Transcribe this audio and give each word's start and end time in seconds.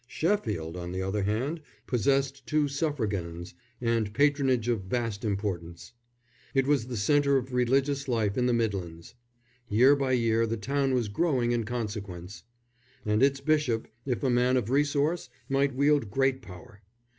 Sheffield, 0.07 0.75
on 0.77 0.91
the 0.93 1.03
other 1.03 1.21
hand, 1.21 1.61
possessed 1.85 2.47
two 2.47 2.67
suffragans 2.67 3.53
and 3.79 4.11
patronage 4.15 4.67
of 4.67 4.81
vast 4.85 5.23
importance. 5.23 5.93
It 6.55 6.65
was 6.65 6.87
the 6.87 6.97
centre 6.97 7.37
of 7.37 7.53
religious 7.53 8.07
life 8.07 8.35
in 8.35 8.47
the 8.47 8.51
Midlands. 8.53 9.13
Year 9.69 9.95
by 9.95 10.13
year 10.13 10.47
the 10.47 10.57
town 10.57 10.95
was 10.95 11.07
growing 11.07 11.51
in 11.51 11.65
consequence; 11.65 12.41
and 13.05 13.21
its 13.21 13.41
bishop, 13.41 13.87
if 14.03 14.23
a 14.23 14.29
man 14.31 14.57
of 14.57 14.71
resource, 14.71 15.29
might 15.47 15.75
wield 15.75 16.09
great 16.09 16.41
power. 16.41 16.81